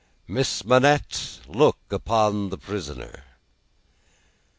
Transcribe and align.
"Miss 0.27 0.65
Manette, 0.65 1.41
look 1.47 1.77
upon 1.91 2.49
the 2.49 2.57
prisoner." 2.57 3.23